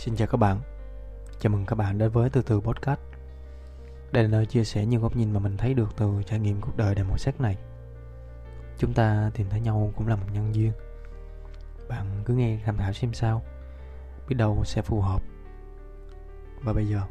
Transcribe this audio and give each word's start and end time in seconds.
Xin 0.00 0.16
chào 0.16 0.28
các 0.28 0.36
bạn. 0.36 0.60
Chào 1.40 1.52
mừng 1.52 1.66
các 1.66 1.76
bạn 1.76 1.98
đến 1.98 2.10
với 2.10 2.30
Từ 2.30 2.42
Từ 2.42 2.60
Podcast. 2.60 3.00
Đây 4.12 4.22
là 4.22 4.28
nơi 4.28 4.46
chia 4.46 4.64
sẻ 4.64 4.86
những 4.86 5.02
góc 5.02 5.16
nhìn 5.16 5.32
mà 5.32 5.40
mình 5.40 5.56
thấy 5.56 5.74
được 5.74 5.88
từ 5.96 6.22
trải 6.26 6.38
nghiệm 6.38 6.60
cuộc 6.60 6.76
đời 6.76 6.94
đầy 6.94 7.04
màu 7.04 7.18
sắc 7.18 7.40
này. 7.40 7.56
Chúng 8.78 8.94
ta 8.94 9.30
tìm 9.34 9.46
thấy 9.50 9.60
nhau 9.60 9.92
cũng 9.96 10.08
là 10.08 10.16
một 10.16 10.26
nhân 10.32 10.54
duyên. 10.54 10.72
Bạn 11.88 12.22
cứ 12.24 12.34
nghe 12.34 12.58
tham 12.64 12.78
khảo 12.78 12.92
xem 12.92 13.14
sao. 13.14 13.42
Biết 14.28 14.34
đâu 14.34 14.62
sẽ 14.64 14.82
phù 14.82 15.00
hợp. 15.00 15.22
Và 16.62 16.72
bây 16.72 16.88
giờ 16.88 17.02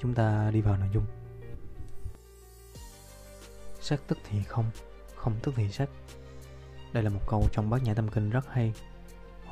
chúng 0.00 0.14
ta 0.14 0.50
đi 0.50 0.60
vào 0.60 0.76
nội 0.76 0.88
dung. 0.92 1.04
Sắc 3.80 4.00
tức 4.08 4.18
thì 4.28 4.42
không, 4.42 4.64
không 5.14 5.34
tức 5.42 5.54
thì 5.56 5.68
sắc 5.68 5.88
Đây 6.92 7.02
là 7.02 7.10
một 7.10 7.22
câu 7.26 7.48
trong 7.52 7.70
bát 7.70 7.82
nhã 7.82 7.94
tâm 7.94 8.08
kinh 8.08 8.30
rất 8.30 8.46
hay. 8.48 8.74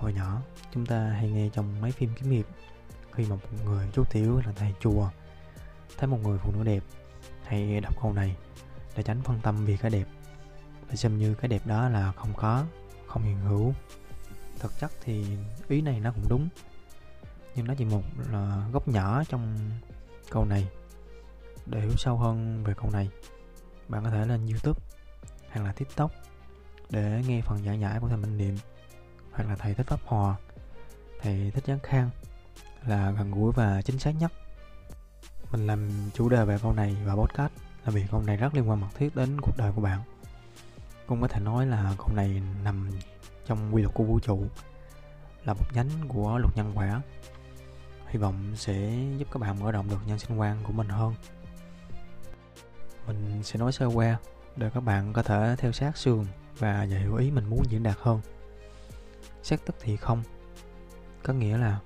Hồi 0.01 0.13
nhỏ, 0.13 0.41
chúng 0.75 0.87
ta 0.87 0.99
hay 0.99 1.31
nghe 1.31 1.49
trong 1.53 1.81
mấy 1.81 1.93
phim 1.93 2.11
kiếm 2.17 2.31
hiệp, 2.31 2.47
khi 3.13 3.25
mà 3.25 3.37
một 3.37 3.65
người 3.65 3.89
chú 3.93 4.05
tiểu 4.05 4.41
là 4.47 4.53
thầy 4.53 4.75
chùa, 4.81 5.09
thấy 5.97 6.09
một 6.09 6.19
người 6.23 6.39
phụ 6.39 6.53
nữ 6.53 6.65
đẹp, 6.65 6.83
hay 7.45 7.81
đọc 7.81 7.95
câu 8.03 8.13
này, 8.13 8.37
để 8.97 9.03
tránh 9.03 9.23
phân 9.23 9.41
tâm 9.43 9.65
vì 9.65 9.77
cái 9.77 9.91
đẹp. 9.91 10.07
Để 10.91 10.97
xem 10.97 11.19
như 11.19 11.35
cái 11.35 11.49
đẹp 11.49 11.67
đó 11.67 11.89
là 11.89 12.13
không 12.13 12.33
có, 12.37 12.65
không 13.07 13.23
hiện 13.23 13.41
hữu. 13.41 13.75
Thực 14.59 14.79
chất 14.79 14.93
thì 15.01 15.37
ý 15.69 15.81
này 15.81 16.01
nó 16.01 16.13
cũng 16.13 16.25
đúng, 16.29 16.49
nhưng 17.55 17.67
nó 17.67 17.75
chỉ 17.75 17.85
một 17.85 18.03
là 18.31 18.69
góc 18.73 18.89
nhỏ 18.89 19.25
trong 19.29 19.71
câu 20.31 20.45
này. 20.45 20.69
Để 21.67 21.81
hiểu 21.81 21.97
sâu 21.97 22.17
hơn 22.17 22.65
về 22.65 22.75
câu 22.75 22.91
này, 22.91 23.09
bạn 23.89 24.05
có 24.05 24.11
thể 24.11 24.27
lên 24.27 24.47
youtube 24.47 24.81
hay 25.49 25.65
là 25.65 25.73
tiktok 25.73 26.13
để 26.91 27.23
nghe 27.27 27.41
phần 27.41 27.65
giải 27.65 27.81
giải 27.81 28.01
của 28.01 28.09
thầy 28.09 28.17
minh 28.17 28.39
niệm 28.39 28.57
hoặc 29.39 29.49
là 29.49 29.57
thầy 29.57 29.75
thích 29.75 29.87
pháp 29.87 30.01
hòa, 30.05 30.37
thầy 31.21 31.51
thích 31.55 31.65
giáng 31.67 31.79
khang 31.83 32.11
là 32.87 33.11
gần 33.11 33.31
gũi 33.31 33.53
và 33.53 33.83
chính 33.83 33.99
xác 33.99 34.11
nhất. 34.11 34.33
Mình 35.53 35.67
làm 35.67 35.91
chủ 36.15 36.29
đề 36.29 36.45
về 36.45 36.59
câu 36.63 36.73
này 36.73 36.97
và 37.05 37.15
podcast 37.15 37.53
là 37.85 37.91
vì 37.91 38.07
câu 38.11 38.23
này 38.23 38.37
rất 38.37 38.55
liên 38.55 38.71
quan 38.71 38.81
mật 38.81 38.89
thiết 38.95 39.17
đến 39.17 39.41
cuộc 39.41 39.57
đời 39.57 39.73
của 39.73 39.81
bạn. 39.81 40.01
Cũng 41.07 41.21
có 41.21 41.29
thể 41.29 41.41
nói 41.41 41.67
là 41.67 41.95
câu 41.99 42.09
này 42.15 42.43
nằm 42.65 42.91
trong 43.47 43.75
quy 43.75 43.83
luật 43.83 43.95
của 43.95 44.05
vũ 44.05 44.21
trụ, 44.21 44.47
là 45.45 45.55
một 45.55 45.67
nhánh 45.73 45.89
của 46.09 46.39
luật 46.39 46.57
nhân 46.57 46.73
quả. 46.75 47.03
Hy 48.07 48.19
vọng 48.19 48.53
sẽ 48.57 48.93
giúp 49.19 49.29
các 49.33 49.39
bạn 49.39 49.61
mở 49.61 49.73
rộng 49.73 49.89
được 49.89 50.01
nhân 50.07 50.19
sinh 50.19 50.41
quan 50.41 50.63
của 50.65 50.73
mình 50.73 50.89
hơn. 50.89 51.15
Mình 53.07 53.43
sẽ 53.43 53.59
nói 53.59 53.73
sơ 53.73 53.87
qua 53.87 54.19
để 54.57 54.71
các 54.75 54.81
bạn 54.81 55.13
có 55.13 55.23
thể 55.23 55.57
theo 55.59 55.73
sát 55.73 55.97
sườn 55.97 56.25
và 56.59 56.83
dạy 56.83 57.01
hiểu 57.01 57.17
ý 57.17 57.31
mình 57.31 57.51
muốn 57.51 57.63
diễn 57.69 57.83
đạt 57.83 57.97
hơn 58.01 58.21
xác 59.49 59.67
tức 59.67 59.77
thì 59.81 59.97
không. 59.97 60.23
Có 61.23 61.33
nghĩa 61.33 61.59
là 61.59 61.79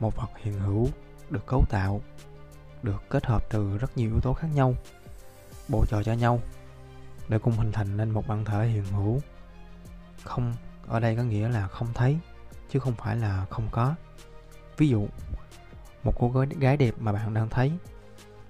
một 0.00 0.16
vật 0.16 0.30
hiện 0.36 0.58
hữu, 0.58 0.88
được 1.30 1.46
cấu 1.46 1.64
tạo, 1.68 2.00
được 2.82 3.02
kết 3.08 3.26
hợp 3.26 3.44
từ 3.50 3.78
rất 3.78 3.96
nhiều 3.96 4.10
yếu 4.10 4.20
tố 4.20 4.34
khác 4.34 4.48
nhau, 4.54 4.74
bổ 5.68 5.86
trợ 5.86 6.02
cho 6.02 6.12
nhau, 6.12 6.40
để 7.28 7.38
cùng 7.38 7.52
hình 7.52 7.72
thành 7.72 7.96
nên 7.96 8.10
một 8.10 8.28
bản 8.28 8.44
thể 8.44 8.66
hiện 8.66 8.84
hữu. 8.84 9.20
Không, 10.24 10.54
ở 10.86 11.00
đây 11.00 11.16
có 11.16 11.22
nghĩa 11.22 11.48
là 11.48 11.68
không 11.68 11.88
thấy, 11.94 12.18
chứ 12.68 12.78
không 12.78 12.94
phải 12.94 13.16
là 13.16 13.46
không 13.50 13.68
có. 13.70 13.94
Ví 14.76 14.88
dụ, 14.88 15.08
một 16.04 16.12
cô 16.18 16.44
gái 16.60 16.76
đẹp 16.76 16.94
mà 16.98 17.12
bạn 17.12 17.34
đang 17.34 17.48
thấy, 17.48 17.72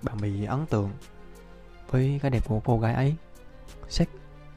bạn 0.02 0.20
bị 0.20 0.44
ấn 0.44 0.66
tượng 0.66 0.90
với 1.90 2.18
cái 2.22 2.30
đẹp 2.30 2.48
của 2.48 2.60
cô 2.64 2.78
gái 2.78 2.94
ấy. 2.94 3.16
Sắc 3.88 4.08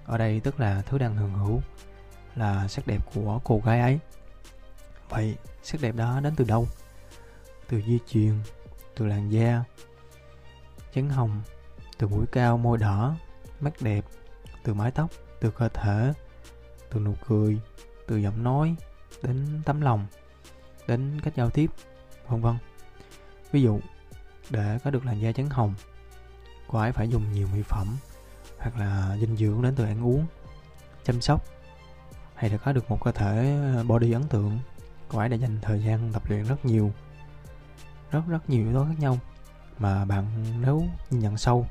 ở 0.05 0.17
đây 0.17 0.39
tức 0.39 0.59
là 0.59 0.81
thứ 0.85 0.97
đang 0.97 1.17
hiện 1.17 1.33
hữu 1.33 1.61
là 2.35 2.67
sắc 2.67 2.87
đẹp 2.87 3.01
của 3.13 3.39
cô 3.43 3.61
gái 3.65 3.79
ấy. 3.79 3.99
Vậy 5.09 5.35
sắc 5.63 5.81
đẹp 5.81 5.95
đó 5.95 6.19
đến 6.19 6.33
từ 6.35 6.45
đâu? 6.45 6.67
Từ 7.67 7.81
di 7.81 7.99
truyền, 8.07 8.33
từ 8.95 9.05
làn 9.05 9.29
da. 9.29 9.63
Chấn 10.93 11.09
hồng, 11.09 11.41
từ 11.97 12.07
mũi 12.07 12.25
cao, 12.31 12.57
môi 12.57 12.77
đỏ. 12.77 13.15
Mắt 13.59 13.73
đẹp, 13.81 14.05
từ 14.63 14.73
mái 14.73 14.91
tóc, 14.91 15.09
từ 15.39 15.51
cơ 15.51 15.69
thể. 15.69 16.13
Từ 16.89 16.99
nụ 16.99 17.13
cười, 17.27 17.59
từ 18.07 18.17
giọng 18.17 18.43
nói, 18.43 18.75
đến 19.23 19.61
tấm 19.65 19.81
lòng, 19.81 20.05
đến 20.87 21.21
cách 21.23 21.33
giao 21.35 21.49
tiếp, 21.49 21.71
vân 22.27 22.41
vân. 22.41 22.55
Ví 23.51 23.61
dụ, 23.61 23.79
để 24.49 24.79
có 24.83 24.91
được 24.91 25.05
làn 25.05 25.21
da 25.21 25.31
trắng 25.31 25.49
hồng, 25.49 25.73
cô 26.67 26.79
ấy 26.79 26.91
phải 26.91 27.09
dùng 27.09 27.33
nhiều 27.33 27.47
mỹ 27.53 27.61
phẩm 27.61 27.87
hoặc 28.57 28.77
là 28.77 29.17
dinh 29.19 29.35
dưỡng 29.37 29.61
đến 29.61 29.75
từ 29.75 29.83
ăn 29.83 30.05
uống, 30.05 30.25
chăm 31.03 31.21
sóc 31.21 31.45
hay 32.43 32.49
là 32.49 32.57
có 32.57 32.73
được 32.73 32.91
một 32.91 33.03
cơ 33.03 33.11
thể 33.11 33.55
ờ, 33.75 33.83
body 33.83 34.11
ấn 34.11 34.23
tượng. 34.23 34.59
Cô 35.07 35.19
ấy 35.19 35.29
đã 35.29 35.35
dành 35.35 35.57
thời 35.61 35.83
gian 35.83 36.09
tập 36.13 36.23
luyện 36.29 36.43
rất 36.43 36.65
nhiều, 36.65 36.91
rất 38.11 38.21
rất 38.27 38.49
nhiều 38.49 38.63
yếu 38.63 38.73
tố 38.73 38.85
khác 38.85 38.99
nhau. 38.99 39.19
Mà 39.79 40.05
bạn 40.05 40.25
nếu 40.61 40.83
nhìn 41.09 41.19
nhận 41.21 41.37
sâu 41.37 41.67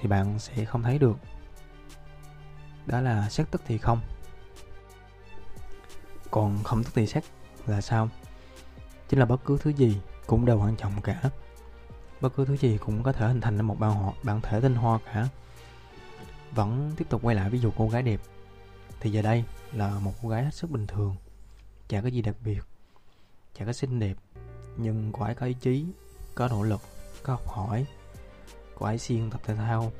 thì 0.00 0.08
bạn 0.08 0.38
sẽ 0.38 0.64
không 0.64 0.82
thấy 0.82 0.98
được 0.98 1.16
đó 2.86 3.00
là 3.00 3.28
xét 3.28 3.50
tức 3.50 3.62
thì 3.66 3.78
không. 3.78 4.00
Còn 6.30 6.58
không 6.64 6.84
tức 6.84 6.90
thì 6.94 7.06
xét 7.06 7.24
là 7.66 7.80
sao? 7.80 8.08
Chính 9.08 9.20
là 9.20 9.26
bất 9.26 9.44
cứ 9.44 9.58
thứ 9.60 9.70
gì 9.70 10.00
cũng 10.26 10.44
đều 10.44 10.58
quan 10.58 10.76
trọng 10.76 11.02
cả. 11.02 11.22
Bất 12.20 12.34
cứ 12.36 12.44
thứ 12.44 12.56
gì 12.56 12.78
cũng 12.78 13.02
có 13.02 13.12
thể 13.12 13.28
hình 13.28 13.40
thành 13.40 13.56
nên 13.56 13.66
một 13.66 13.78
bản 13.78 13.94
họ 13.94 14.12
bản 14.22 14.40
thể 14.40 14.60
tinh 14.60 14.74
hoa 14.74 14.98
cả. 15.04 15.28
Vẫn 16.54 16.92
tiếp 16.96 17.04
tục 17.08 17.20
quay 17.24 17.36
lại 17.36 17.50
ví 17.50 17.58
dụ 17.58 17.70
cô 17.76 17.88
gái 17.88 18.02
đẹp 18.02 18.20
thì 19.00 19.10
giờ 19.10 19.22
đây 19.22 19.44
là 19.72 19.98
một 19.98 20.12
cô 20.22 20.28
gái 20.28 20.44
hết 20.44 20.54
sức 20.54 20.70
bình 20.70 20.86
thường. 20.86 21.16
Chả 21.88 22.00
có 22.00 22.08
gì 22.08 22.22
đặc 22.22 22.36
biệt, 22.44 22.60
chả 23.54 23.64
có 23.64 23.72
xinh 23.72 23.98
đẹp, 23.98 24.16
nhưng 24.76 25.12
cô 25.12 25.24
ấy 25.24 25.34
có 25.34 25.46
ý 25.46 25.54
chí, 25.54 25.86
có 26.34 26.48
nỗ 26.48 26.62
lực, 26.62 26.80
có 27.22 27.32
học 27.32 27.48
hỏi. 27.48 27.86
Cô 28.74 28.86
ấy 28.86 28.98
siêng 28.98 29.30
tập 29.30 29.40
thể 29.44 29.54
thao. 29.54 29.92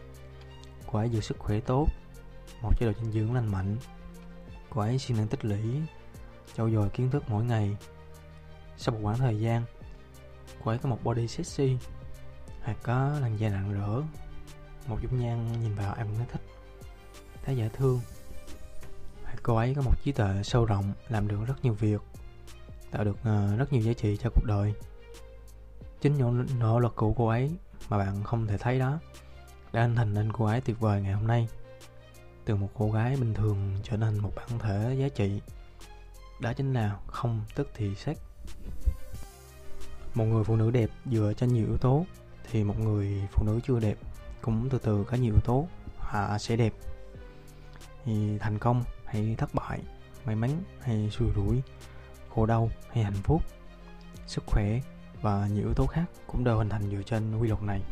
Cô 0.87 0.99
ấy 0.99 1.11
giữ 1.11 1.21
sức 1.21 1.39
khỏe 1.39 1.61
tốt, 1.61 1.87
một 2.63 2.73
chế 2.79 2.87
độ 2.87 2.93
dinh 2.93 3.13
dưỡng 3.13 3.35
lành 3.35 3.53
mạnh. 3.53 3.77
Cô 4.71 4.81
ấy 4.81 4.99
siêng 4.99 5.17
năng 5.17 5.29
tích 5.29 5.45
lũy, 5.45 5.61
trau 6.57 6.71
dồi 6.71 6.91
kiến 6.91 7.11
thức 7.11 7.25
mỗi 7.29 7.45
ngày. 7.45 7.77
Sau 8.77 8.95
một 8.95 9.01
khoảng 9.03 9.19
thời 9.19 9.41
gian, 9.41 9.65
cô 10.65 10.71
ấy 10.71 10.79
có 10.79 10.89
một 10.89 10.99
body 11.05 11.29
sexy, 11.29 11.77
hoặc 12.63 12.77
có 12.83 13.19
làn 13.21 13.37
da 13.37 13.51
rạng 13.51 13.73
rỡ 13.75 14.03
một 14.87 14.99
dung 15.03 15.21
nhan 15.21 15.63
nhìn 15.63 15.75
vào 15.75 15.95
em 15.95 16.07
thấy 16.17 16.27
thích, 16.33 16.43
thấy 17.45 17.57
dễ 17.57 17.69
thương 17.69 18.01
cô 19.49 19.57
ấy 19.57 19.75
có 19.75 19.83
một 19.83 19.93
trí 20.05 20.13
tuệ 20.13 20.43
sâu 20.43 20.65
rộng, 20.65 20.93
làm 21.09 21.29
được 21.29 21.39
rất 21.47 21.55
nhiều 21.63 21.75
việc, 21.75 22.01
tạo 22.91 23.05
được 23.05 23.17
ờ, 23.23 23.57
rất 23.57 23.73
nhiều 23.73 23.83
giá 23.83 23.93
trị 23.93 24.17
cho 24.17 24.31
cuộc 24.31 24.45
đời. 24.45 24.75
Chính 26.01 26.15
những 26.15 26.47
nỗ 26.59 26.81
lực 26.81 26.97
của 26.97 27.13
cô 27.13 27.29
ấy 27.29 27.51
mà 27.89 27.99
bạn 27.99 28.25
không 28.25 28.47
thể 28.47 28.59
thấy 28.59 28.79
đó, 28.79 28.99
đã 29.73 29.83
hình 29.83 29.95
thành 29.95 30.15
nên 30.15 30.33
cô 30.33 30.45
ấy 30.45 30.61
tuyệt 30.61 30.81
vời 30.81 31.03
ngày 31.03 31.13
hôm 31.13 31.27
nay. 31.27 31.49
Từ 32.45 32.57
một 32.57 32.69
cô 32.75 32.91
gái 32.91 33.17
bình 33.17 33.35
thường 33.35 33.73
trở 33.83 33.97
nên 33.97 34.19
một 34.19 34.33
bản 34.37 34.59
thể 34.59 34.97
giá 34.99 35.09
trị, 35.09 35.41
đó 36.41 36.53
chính 36.53 36.73
là 36.73 36.97
không 37.07 37.45
tức 37.55 37.71
thì 37.75 37.95
sách. 37.95 38.17
một 40.15 40.25
người 40.25 40.45
phụ 40.45 40.57
nữ 40.57 40.71
đẹp 40.71 40.91
dựa 41.07 41.33
trên 41.37 41.53
nhiều 41.53 41.67
yếu 41.67 41.79
tố, 41.79 42.07
thì 42.51 42.65
một 42.65 42.79
người 42.79 43.29
phụ 43.33 43.47
nữ 43.47 43.61
chưa 43.67 43.81
đẹp 43.81 43.99
cũng 44.43 44.69
từ 44.71 44.79
từ 44.79 45.05
có 45.05 45.17
nhiều 45.17 45.33
yếu 45.33 45.41
tố, 45.45 45.67
họ 45.99 46.39
sẽ 46.39 46.57
đẹp. 46.57 46.73
Thì 48.05 48.39
thành 48.39 48.59
công 48.59 48.85
hay 49.09 49.35
thất 49.39 49.55
bại, 49.55 49.81
may 50.25 50.37
mắn 50.37 50.63
hay 50.81 51.11
xui 51.11 51.29
rủi, 51.37 51.63
khổ 52.35 52.47
đau 52.47 52.71
hay 52.91 53.05
hạnh 53.05 53.23
phúc. 53.23 53.43
Sức 54.27 54.45
khỏe 54.47 54.81
và 55.23 55.47
nhiều 55.47 55.65
yếu 55.65 55.75
tố 55.75 55.87
khác 55.87 56.05
cũng 56.27 56.45
đều 56.45 56.59
hình 56.59 56.69
thành 56.69 56.91
dựa 56.91 57.03
trên 57.03 57.39
quy 57.39 57.49
luật 57.49 57.63
này. 57.63 57.83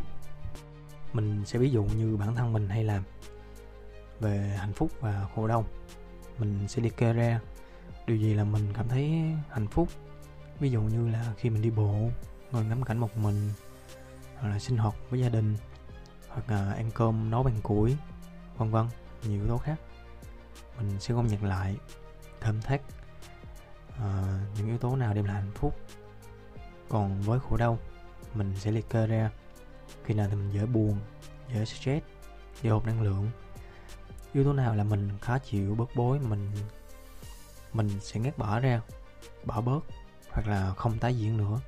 Mình 1.13 1.43
sẽ 1.47 1.59
ví 1.59 1.71
dụ 1.71 1.85
như 1.85 2.17
bản 2.17 2.35
thân 2.35 2.53
mình 2.53 2.69
hay 2.69 2.85
làm. 2.85 3.03
Về 4.21 4.57
hạnh 4.59 4.73
phúc 4.73 4.91
và 5.01 5.27
khổ 5.35 5.47
đau, 5.47 5.65
mình 6.39 6.69
sẽ 6.69 6.83
liệt 6.83 6.97
kê 6.97 7.13
ra. 7.13 7.41
Điều 8.07 8.17
gì 8.17 8.35
là 8.35 8.45
mình 8.45 8.73
cảm 8.75 8.89
thấy 8.89 9.11
hạnh 9.51 9.67
phúc? 9.67 9.89
Ví 10.61 10.71
dụ 10.71 10.83
như 10.83 11.09
là 11.09 11.33
khi 11.37 11.51
mình 11.51 11.63
đi 11.63 11.71
bộ, 11.71 12.11
ngồi 12.53 12.65
ngắm 12.65 12.83
cảnh 12.83 12.99
một 12.99 13.17
mình, 13.17 13.51
hoặc 14.37 14.49
là 14.49 14.59
sinh 14.59 14.77
hoạt 14.77 14.95
với 15.11 15.21
gia 15.21 15.29
đình, 15.29 15.57
hoặc 16.29 16.51
là 16.51 16.73
ăn 16.73 16.91
cơm, 16.95 17.31
nấu 17.31 17.43
bằng 17.43 17.61
củi, 17.63 17.97
vân 18.57 18.71
vân, 18.71 18.87
nhiều 19.25 19.39
yếu 19.39 19.49
tố 19.49 19.59
khác 19.59 19.81
mình 20.79 21.01
sẽ 21.01 21.15
công 21.15 21.27
nhận 21.27 21.45
lại. 21.45 21.77
Thơm 22.41 22.63
thắt 22.63 22.81
uh, 22.81 23.99
ờ, 23.99 24.39
những 24.57 24.67
yếu 24.67 24.79
tố 24.79 24.97
nào 24.97 25.15
đem 25.15 25.25
lại 25.25 25.35
hạnh 25.35 25.53
phúc? 25.55 25.77
Còn 26.89 27.21
với 27.21 27.39
khổ 27.41 27.57
đau 27.57 27.79
mình 28.35 28.55
sẽ 28.57 28.71
liệt 28.71 28.91
kê 28.91 29.07
ra. 29.07 29.31
Khi 30.05 30.15
nào 30.15 30.27
thì 30.31 30.37
mình 30.37 30.53
dễ 30.53 30.67
buồn 30.67 30.99
dễ 31.55 31.65
stress 31.65 32.07
dễ 32.63 32.71
hụt 32.71 32.87
năng 32.87 33.03
lượng. 33.03 33.31
Yếu 34.33 34.45
tố 34.45 34.53
nào 34.53 34.75
là 34.75 34.85
mình 34.85 35.11
khó 35.21 35.39
chịu 35.39 35.75
bớt 35.75 35.97
bối 35.97 36.19
mình 36.19 36.51
mình 37.73 37.91
sẽ 38.01 38.21
ngắt 38.21 38.39
bỏ 38.39 38.61
ra 38.61 38.81
bỏ 39.45 39.61
bớt 39.61 39.81
hoặc 40.31 40.47
là 40.47 40.75
không 40.75 40.99
tái 40.99 41.17
diễn 41.17 41.37
nữa 41.37 41.61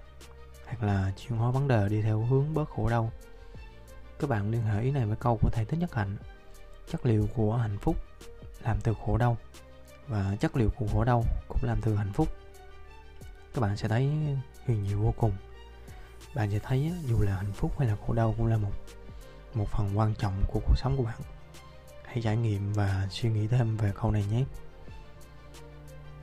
hoặc 0.66 0.82
là 0.82 1.12
chuyển 1.16 1.38
hóa 1.38 1.50
vấn 1.50 1.68
đề 1.68 1.88
đi 1.88 2.02
theo 2.02 2.20
hướng 2.20 2.54
bớt 2.54 2.68
khổ 2.68 2.88
đau? 2.88 3.12
Các 4.18 4.30
bạn 4.30 4.50
liên 4.50 4.62
hệ 4.62 4.82
ý 4.82 4.90
này 4.90 5.06
với 5.06 5.16
câu 5.16 5.38
của 5.42 5.50
thầy 5.52 5.64
thích 5.64 5.76
nhất 5.80 5.94
hạnh. 5.94 6.16
Chất 6.90 7.06
liệu 7.06 7.28
của 7.34 7.56
hạnh 7.56 7.78
phúc 7.80 7.96
làm 8.62 8.80
từ 8.80 8.94
khổ 9.06 9.16
đau 9.18 9.36
và 10.06 10.36
chất 10.40 10.56
liệu 10.56 10.70
của 10.70 10.86
khổ 10.92 11.04
đau 11.04 11.24
cũng 11.48 11.58
làm 11.62 11.80
từ 11.82 11.96
hạnh 11.96 12.12
phúc. 12.12 12.28
Các 13.54 13.60
bạn 13.60 13.76
sẽ 13.76 13.88
thấy 13.88 14.10
huyền 14.66 14.86
diệu 14.88 14.98
vô 14.98 15.14
cùng. 15.16 15.32
Bạn 16.34 16.50
sẽ 16.50 16.58
thấy 16.58 16.92
dù 17.06 17.20
là 17.20 17.36
hạnh 17.36 17.52
phúc 17.52 17.72
hay 17.78 17.88
là 17.88 17.96
khổ 18.06 18.14
đau 18.14 18.34
cũng 18.38 18.46
là 18.46 18.56
một 18.56 18.72
một 19.54 19.68
phần 19.68 19.98
quan 19.98 20.14
trọng 20.14 20.42
của 20.48 20.60
cuộc 20.66 20.76
sống 20.76 20.96
của 20.96 21.02
bạn. 21.02 21.20
Hãy 22.04 22.22
trải 22.22 22.36
nghiệm 22.36 22.72
và 22.72 23.06
suy 23.10 23.30
nghĩ 23.30 23.46
thêm 23.46 23.76
về 23.76 23.92
câu 23.94 24.10
này 24.10 24.24
nhé. 24.30 24.44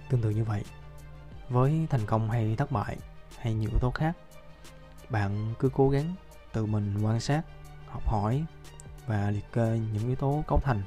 Tương 0.10 0.22
tự 0.22 0.30
như 0.30 0.44
vậy, 0.44 0.64
với 1.50 1.88
thành 1.90 2.06
công 2.06 2.30
hay 2.30 2.56
thất 2.56 2.72
bại 2.72 2.98
hay 3.38 3.54
nhiều 3.54 3.70
yếu 3.70 3.80
tố 3.80 3.92
khác, 3.92 4.18
bạn 5.10 5.54
cứ 5.60 5.70
cố 5.74 5.90
gắng 5.90 6.16
tự 6.54 6.66
mình 6.66 6.98
quan 7.04 7.20
sát, 7.20 7.42
học 7.88 8.08
hỏi 8.08 8.46
và 9.08 9.32
liệt 9.32 9.52
kê 9.54 9.80
những 9.94 10.08
yếu 10.08 10.16
tố 10.16 10.44
cấu 10.48 10.60
thành 10.64 10.82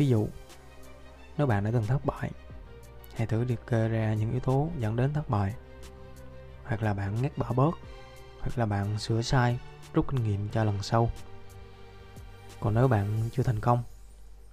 ví 0.00 0.08
dụ, 0.08 0.28
nếu 1.38 1.46
bạn 1.46 1.64
đã 1.64 1.70
từng 1.70 1.86
thất 1.86 2.04
bại, 2.04 2.30
hãy 3.14 3.26
thử 3.26 3.44
liệt 3.44 3.66
kê 3.66 3.88
ra 3.88 4.14
những 4.14 4.30
yếu 4.30 4.40
tố 4.40 4.68
dẫn 4.78 4.96
đến 4.96 5.12
thất 5.12 5.28
bại. 5.28 5.54
Hoặc 6.64 6.82
là 6.82 6.94
bạn 6.94 7.22
ngắt 7.22 7.38
bỏ 7.38 7.52
bớt, 7.56 7.74
hoặc 8.40 8.58
là 8.58 8.66
bạn 8.66 8.98
sửa 8.98 9.22
sai, 9.22 9.58
rút 9.94 10.08
kinh 10.08 10.24
nghiệm 10.24 10.48
cho 10.48 10.64
lần 10.64 10.82
sau. 10.82 11.10
Còn 12.60 12.74
nếu 12.74 12.88
bạn 12.88 13.28
chưa 13.32 13.42
thành 13.42 13.60
công, 13.60 13.82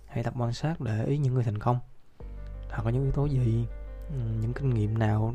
hãy 0.07 0.23
tập 0.23 0.33
quan 0.37 0.53
sát 0.53 0.81
để 0.81 1.05
ý 1.05 1.17
những 1.17 1.33
người 1.33 1.43
thành 1.43 1.57
công. 1.57 1.79
Họ 2.69 2.83
có 2.83 2.89
những 2.89 3.03
yếu 3.03 3.11
tố 3.11 3.25
gì? 3.25 3.67
Ừ, 4.09 4.17
những 4.41 4.53
kinh 4.53 4.69
nghiệm 4.69 4.97
nào? 4.97 5.33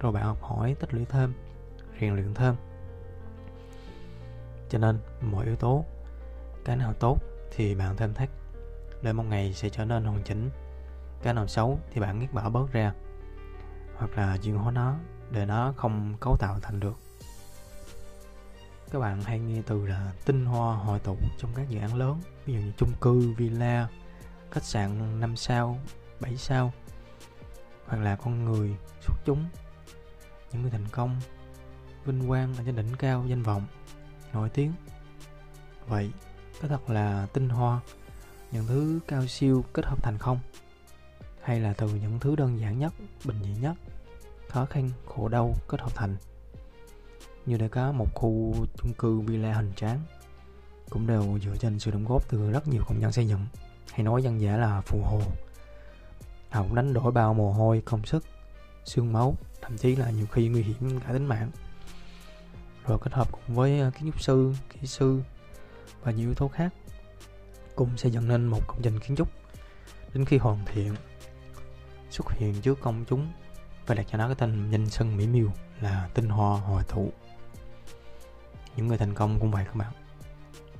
Rồi 0.00 0.12
bạn 0.12 0.24
học 0.24 0.42
hỏi, 0.42 0.76
tích 0.80 0.94
lũy 0.94 1.04
thêm, 1.04 1.34
rèn 2.00 2.14
luyện 2.14 2.34
thêm. 2.34 2.54
Cho 4.68 4.78
nên, 4.78 4.98
mọi 5.20 5.44
yếu 5.44 5.56
tố, 5.56 5.84
cái 6.64 6.76
nào 6.76 6.92
tốt 6.92 7.18
thì 7.50 7.74
bạn 7.74 7.96
thêm 7.96 8.14
thắt 8.14 8.28
để 9.04 9.12
một 9.12 9.22
ngày 9.22 9.52
sẽ 9.52 9.68
trở 9.68 9.84
nên 9.84 10.04
hoàn 10.04 10.22
chỉnh. 10.22 10.50
Cái 11.22 11.34
nào 11.34 11.46
xấu 11.46 11.80
thì 11.92 12.00
bạn 12.00 12.18
nghiết 12.18 12.32
bỏ 12.32 12.50
bớt 12.50 12.72
ra. 12.72 12.92
Hoặc 13.96 14.10
là 14.16 14.36
chuyển 14.36 14.56
hóa 14.56 14.72
nó 14.72 14.94
để 15.30 15.46
nó 15.46 15.72
không 15.76 16.14
cấu 16.20 16.36
tạo 16.36 16.58
thành 16.62 16.80
được. 16.80 16.94
Các 18.90 18.98
bạn 18.98 19.22
hay 19.22 19.38
nghe 19.38 19.62
từ 19.66 19.86
là 19.86 20.12
tinh 20.24 20.44
hoa 20.44 20.76
hội 20.76 20.98
tụ 20.98 21.16
trong 21.38 21.50
các 21.54 21.68
dự 21.68 21.78
án 21.78 21.94
lớn, 21.94 22.20
ví 22.46 22.54
dụ 22.54 22.60
như 22.60 22.72
chung 22.76 22.92
cư, 23.00 23.34
villa, 23.36 23.88
khách 24.50 24.64
sạn 24.64 25.20
5 25.20 25.36
sao 25.36 25.78
7 26.20 26.36
sao, 26.36 26.72
hoặc 27.86 27.96
là 27.96 28.16
con 28.16 28.44
người, 28.44 28.76
xuất 29.00 29.14
chúng. 29.24 29.44
Những 30.52 30.62
người 30.62 30.70
thành 30.70 30.88
công, 30.92 31.20
vinh 32.04 32.28
quang 32.28 32.54
ở 32.56 32.62
trên 32.66 32.76
đỉnh 32.76 32.96
cao 32.98 33.24
danh 33.26 33.42
vọng, 33.42 33.66
nổi 34.32 34.48
tiếng. 34.48 34.72
Vậy, 35.86 36.10
có 36.62 36.68
thật 36.68 36.90
là 36.90 37.26
tinh 37.32 37.48
hoa 37.48 37.80
những 38.54 38.66
thứ 38.66 39.00
cao 39.08 39.26
siêu 39.26 39.64
kết 39.72 39.84
hợp 39.84 40.02
thành 40.02 40.18
không? 40.18 40.38
Hay 41.42 41.60
là 41.60 41.72
từ 41.72 41.88
những 41.88 42.18
thứ 42.20 42.36
đơn 42.36 42.60
giản 42.60 42.78
nhất, 42.78 42.92
bình 43.24 43.36
dị 43.42 43.60
nhất, 43.60 43.74
khó 44.48 44.64
khăn, 44.64 44.90
khổ 45.06 45.28
đau 45.28 45.54
kết 45.68 45.80
hợp 45.80 45.94
thành? 45.94 46.16
Như 47.46 47.56
đã 47.56 47.68
có 47.68 47.92
một 47.92 48.14
khu 48.14 48.54
chung 48.76 48.92
cư 48.94 49.20
villa 49.20 49.52
hình 49.52 49.72
tráng, 49.76 50.00
cũng 50.90 51.06
đều 51.06 51.38
dựa 51.44 51.56
trên 51.56 51.78
sự 51.78 51.90
đóng 51.90 52.04
góp 52.04 52.28
từ 52.28 52.50
rất 52.50 52.68
nhiều 52.68 52.82
công 52.86 53.00
nhân 53.00 53.12
xây 53.12 53.28
dựng. 53.28 53.46
Hay 53.92 54.02
nói 54.02 54.22
dân 54.22 54.40
dã 54.40 54.56
là 54.56 54.80
phù 54.80 55.02
hồ. 55.02 55.20
Họ 56.50 56.62
cũng 56.62 56.74
đánh 56.74 56.92
đổi 56.92 57.12
bao 57.12 57.34
mồ 57.34 57.52
hôi, 57.52 57.82
công 57.84 58.06
sức, 58.06 58.24
xương 58.84 59.12
máu, 59.12 59.36
thậm 59.60 59.78
chí 59.78 59.96
là 59.96 60.10
nhiều 60.10 60.26
khi 60.26 60.48
nguy 60.48 60.62
hiểm 60.62 61.00
cả 61.00 61.12
tính 61.12 61.26
mạng. 61.26 61.50
Rồi 62.86 62.98
kết 63.02 63.12
hợp 63.12 63.32
cùng 63.32 63.56
với 63.56 63.70
kiến 63.98 64.10
trúc 64.12 64.22
sư, 64.22 64.54
kỹ 64.72 64.86
sư 64.86 65.20
và 66.02 66.12
nhiều 66.12 66.28
yếu 66.28 66.34
tố 66.34 66.48
khác 66.48 66.74
cùng 67.76 67.96
xây 67.96 68.10
dựng 68.10 68.28
nên 68.28 68.46
một 68.46 68.60
công 68.66 68.82
trình 68.82 68.98
kiến 68.98 69.16
trúc. 69.16 69.28
Đến 70.14 70.24
khi 70.24 70.38
hoàn 70.38 70.64
thiện, 70.64 70.94
xuất 72.10 72.32
hiện 72.32 72.54
trước 72.60 72.80
công 72.80 73.04
chúng 73.08 73.32
và 73.86 73.94
đặt 73.94 74.06
cho 74.10 74.18
nó 74.18 74.26
cái 74.26 74.34
tên 74.34 74.70
danh 74.70 74.86
sân 74.86 75.16
mỹ 75.16 75.26
miều 75.26 75.48
là 75.80 76.08
tinh 76.14 76.28
hoa 76.28 76.60
hòa 76.60 76.82
thụ. 76.88 77.12
Những 78.76 78.86
người 78.86 78.98
thành 78.98 79.14
công 79.14 79.40
cũng 79.40 79.50
vậy 79.50 79.64
các 79.64 79.76
bạn. 79.76 79.92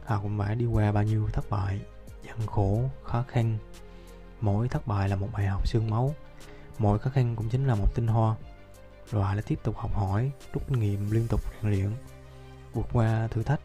Họ 0.05 0.20
cũng 0.23 0.38
phải 0.38 0.56
đi 0.56 0.67
qua 0.67 0.93
bao 0.93 1.05
nhiêu 1.05 1.29
thất 1.32 1.50
bại, 1.50 1.81
gian 2.26 2.46
khổ, 2.46 2.91
khó 3.02 3.25
khăn. 3.29 3.58
Mỗi 4.40 4.69
thất 4.69 4.87
bại 4.87 5.08
là 5.08 5.17
một 5.17 5.29
bài 5.32 5.47
học 5.47 5.69
xương 5.69 5.90
máu. 5.90 6.14
Mỗi 6.79 6.99
khó 6.99 7.11
khăn 7.11 7.37
cũng 7.37 7.49
chính 7.49 7.67
là 7.67 7.75
một 7.75 7.94
tinh 7.94 8.06
hoa. 8.06 8.37
Rồi 9.11 9.35
lại 9.35 9.43
tiếp 9.47 9.58
tục 9.62 9.76
học 9.76 9.94
hỏi, 9.94 10.31
rút 10.52 10.62
kinh 10.69 10.81
nghiệm 10.81 11.11
liên 11.11 11.29
tục 11.29 11.40
rèn 11.62 11.73
luyện, 11.73 11.90
vượt 12.73 12.87
qua 12.93 13.29
thử 13.31 13.43
thách. 13.43 13.61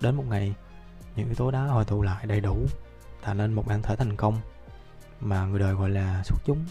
Đến 0.00 0.14
một 0.14 0.24
ngày 0.28 0.54
những 1.16 1.26
yếu 1.26 1.34
tố 1.34 1.50
đó 1.50 1.66
hội 1.66 1.84
tụ 1.84 2.02
lại 2.02 2.26
đầy 2.26 2.40
đủ, 2.40 2.66
tạo 3.22 3.34
nên 3.34 3.52
một 3.52 3.66
bản 3.66 3.82
thể 3.82 3.96
thành 3.96 4.16
công 4.16 4.40
mà 5.20 5.46
người 5.46 5.60
đời 5.60 5.74
gọi 5.74 5.90
là 5.90 6.22
xuất 6.24 6.38
chúng. 6.44 6.64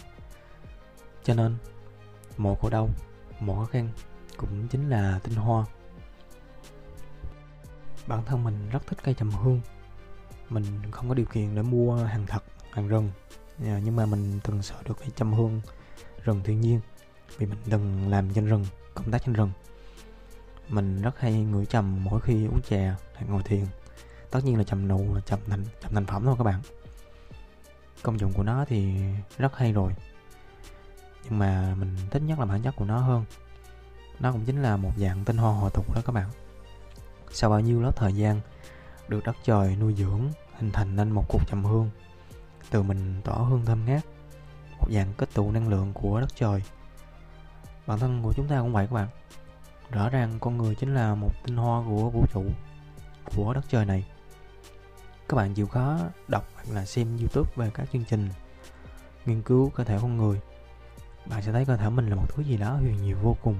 Cho 1.24 1.34
nên 1.34 1.56
một 2.36 2.60
khổ 2.60 2.70
đau 2.70 2.88
một 3.40 3.54
khó 3.54 3.64
khăn 3.64 3.88
cũng 4.36 4.68
chính 4.68 4.90
là 4.90 5.20
tinh 5.22 5.34
hoa. 5.34 5.64
Bản 8.06 8.24
thân 8.24 8.44
mình 8.44 8.68
rất 8.70 8.86
thích 8.86 8.98
cây 9.04 9.14
trầm 9.14 9.30
hương. 9.30 9.60
Mình 10.48 10.64
không 10.90 11.08
có 11.08 11.14
điều 11.14 11.26
kiện 11.26 11.54
để 11.54 11.62
mua 11.62 11.96
hàng 11.96 12.26
thật, 12.26 12.44
hàng 12.70 12.88
rừng. 12.88 13.10
Ờ, 13.58 13.78
nhưng 13.84 13.96
mà 13.96 14.06
mình 14.06 14.40
từng 14.44 14.62
sợ 14.62 14.74
được 14.84 14.98
cây 14.98 15.08
trầm 15.16 15.32
hương 15.32 15.60
rừng 16.24 16.40
thiên 16.44 16.60
nhiên 16.60 16.80
vì 17.38 17.46
mình 17.46 17.58
từng 17.70 18.08
làm 18.08 18.34
trên 18.34 18.46
rừng, 18.46 18.66
công 18.94 19.10
tác 19.10 19.22
trên 19.24 19.34
rừng. 19.34 19.50
Mình 20.68 21.02
rất 21.02 21.18
hay 21.20 21.32
ngửi 21.32 21.66
trầm 21.66 22.04
mỗi 22.04 22.20
khi 22.20 22.46
uống 22.46 22.60
trà 22.68 22.96
hay 23.14 23.24
ngồi 23.28 23.42
thiền 23.42 23.64
tất 24.34 24.44
nhiên 24.44 24.58
là 24.58 24.64
trầm 24.64 24.88
nụ 24.88 25.14
là 25.14 25.20
trầm 25.20 25.38
thành 25.48 25.64
trầm 25.80 25.94
thành 25.94 26.06
phẩm 26.06 26.24
thôi 26.24 26.34
các 26.38 26.44
bạn. 26.44 26.60
Công 28.02 28.20
dụng 28.20 28.32
của 28.32 28.42
nó 28.42 28.64
thì 28.68 28.94
rất 29.38 29.56
hay 29.56 29.72
rồi. 29.72 29.92
Nhưng 31.24 31.38
mà 31.38 31.74
mình 31.78 31.96
thích 32.10 32.22
nhất 32.22 32.38
là 32.38 32.44
bản 32.44 32.62
chất 32.62 32.76
của 32.76 32.84
nó 32.84 32.98
hơn. 32.98 33.24
Nó 34.20 34.32
cũng 34.32 34.44
chính 34.44 34.62
là 34.62 34.76
một 34.76 34.92
dạng 34.96 35.24
tinh 35.24 35.36
hoa 35.36 35.52
hòa 35.52 35.70
tục 35.74 35.94
đó 35.94 36.00
các 36.06 36.12
bạn. 36.12 36.30
Sau 37.30 37.50
bao 37.50 37.60
nhiêu 37.60 37.82
lớp 37.82 37.96
thời 37.96 38.12
gian 38.12 38.40
được 39.08 39.24
đất 39.24 39.36
trời 39.44 39.76
nuôi 39.76 39.94
dưỡng, 39.94 40.30
hình 40.58 40.70
thành 40.72 40.96
nên 40.96 41.10
một 41.10 41.24
cục 41.28 41.48
trầm 41.48 41.64
hương, 41.64 41.90
từ 42.70 42.82
mình 42.82 43.20
tỏ 43.24 43.32
hương 43.32 43.64
thơm 43.64 43.84
ngát, 43.84 44.02
một 44.80 44.88
dạng 44.90 45.12
kết 45.16 45.28
tụ 45.34 45.50
năng 45.50 45.68
lượng 45.68 45.92
của 45.92 46.20
đất 46.20 46.36
trời. 46.36 46.62
Bản 47.86 47.98
thân 47.98 48.22
của 48.22 48.32
chúng 48.32 48.48
ta 48.48 48.60
cũng 48.60 48.72
vậy 48.72 48.86
các 48.86 48.94
bạn. 48.94 49.08
Rõ 49.90 50.08
ràng 50.08 50.38
con 50.40 50.56
người 50.56 50.74
chính 50.74 50.94
là 50.94 51.14
một 51.14 51.32
tinh 51.44 51.56
hoa 51.56 51.82
của 51.88 52.10
vũ 52.10 52.26
trụ, 52.32 52.44
của 53.36 53.54
đất 53.54 53.64
trời 53.68 53.84
này 53.84 54.04
các 55.28 55.36
bạn 55.36 55.54
chịu 55.54 55.66
khó 55.66 55.98
đọc 56.28 56.48
hoặc 56.54 56.74
là 56.74 56.84
xem 56.84 57.18
youtube 57.18 57.50
về 57.56 57.70
các 57.74 57.88
chương 57.92 58.04
trình 58.04 58.28
nghiên 59.26 59.42
cứu 59.42 59.70
cơ 59.70 59.84
thể 59.84 59.98
con 60.02 60.16
người, 60.16 60.40
bạn 61.26 61.42
sẽ 61.42 61.52
thấy 61.52 61.64
cơ 61.64 61.76
thể 61.76 61.90
mình 61.90 62.08
là 62.08 62.16
một 62.16 62.26
thứ 62.28 62.42
gì 62.42 62.56
đó 62.56 62.76
huyền 62.76 62.98
diệu 62.98 63.16
vô 63.22 63.36
cùng 63.42 63.56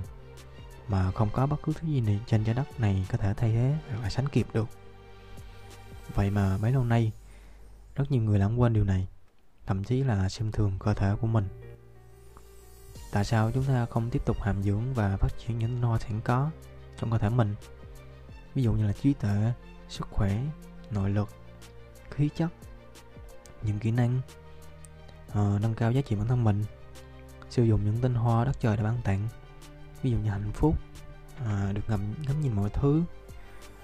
mà 0.89 1.11
không 1.11 1.29
có 1.33 1.47
bất 1.47 1.57
cứ 1.63 1.73
thứ 1.73 1.89
gì 1.89 2.01
này 2.01 2.21
trên 2.27 2.45
trái 2.45 2.55
đất 2.55 2.81
này 2.81 3.07
có 3.13 3.19
thể 3.19 3.35
thay 3.35 3.53
thế 3.53 3.75
hoặc 3.89 4.03
là 4.03 4.11
sánh 4.11 4.29
kịp 4.29 4.47
được. 4.53 4.69
Vậy 6.15 6.31
mà 6.31 6.59
mấy 6.63 6.73
lâu 6.73 6.85
nay, 6.85 7.13
rất 7.95 8.11
nhiều 8.11 8.23
người 8.23 8.39
lãng 8.39 8.61
quên 8.61 8.73
điều 8.73 8.85
này, 8.85 9.09
thậm 9.67 9.85
chí 9.85 10.03
là 10.03 10.29
xem 10.29 10.53
thường 10.53 10.79
cơ 10.79 10.95
thể 10.95 11.15
của 11.21 11.27
mình. 11.27 11.49
Tại 13.13 13.25
sao 13.25 13.51
chúng 13.55 13.65
ta 13.65 13.87
không 13.87 14.11
tiếp 14.11 14.23
tục 14.25 14.43
hàm 14.43 14.63
dưỡng 14.63 14.95
và 14.95 15.17
phát 15.17 15.33
triển 15.39 15.59
những 15.59 15.81
no 15.81 15.99
sẵn 15.99 16.21
có 16.21 16.51
trong 16.99 17.11
cơ 17.11 17.19
thể 17.19 17.29
mình? 17.29 17.55
Ví 18.55 18.63
dụ 18.63 18.73
như 18.73 18.87
là 18.87 18.93
trí 18.93 19.13
tuệ, 19.13 19.53
sức 19.89 20.09
khỏe, 20.11 20.41
nội 20.91 21.11
lực 21.11 21.29
khí 22.11 22.29
chất 22.35 22.49
những 23.63 23.79
kỹ 23.79 23.91
năng 23.91 24.21
uh, 25.29 25.35
nâng 25.35 25.75
cao 25.77 25.93
giá 25.93 26.01
trị 26.01 26.17
bản 26.17 26.29
thân 26.29 26.45
mình 26.45 26.65
sử 27.51 27.63
dụng 27.65 27.85
những 27.85 27.99
tinh 28.03 28.15
hoa 28.15 28.45
đất 28.45 28.61
trời 28.61 28.77
đã 28.77 28.83
ban 28.83 28.99
tặng 29.05 29.29
ví 30.03 30.11
dụ 30.11 30.17
như 30.17 30.31
hạnh 30.31 30.53
phúc 30.55 30.75
uh, 31.43 31.75
được 31.75 31.83
ngắm 31.89 32.15
ngắm 32.29 32.41
nhìn 32.41 32.53
mọi 32.53 32.71
thứ 32.71 33.03